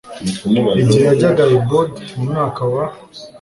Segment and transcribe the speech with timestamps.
[0.81, 2.85] igihe yajyaga i bod mu mwaka wa